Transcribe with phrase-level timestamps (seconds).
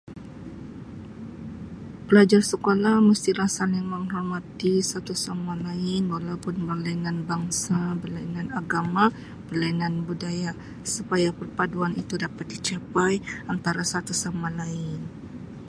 [2.09, 9.05] Pelajar sekolah mestilah saling menghormati satu sama lain walaupun berlainan bangsa, berlainan agama,
[9.47, 10.51] berlainan budaya
[10.95, 13.13] supaya perpaduan itu dapat dicapai
[13.53, 14.99] antara satu sama lain.